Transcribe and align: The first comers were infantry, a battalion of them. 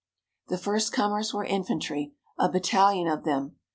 The 0.47 0.57
first 0.57 0.91
comers 0.91 1.31
were 1.31 1.43
infantry, 1.45 2.15
a 2.39 2.49
battalion 2.51 3.07
of 3.07 3.23
them. 3.23 3.57